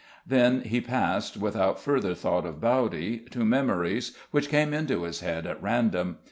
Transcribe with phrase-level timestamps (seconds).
[0.25, 5.45] Then he passed, without further thought of Bowdy, to memories which came into his head
[5.45, 6.17] at random.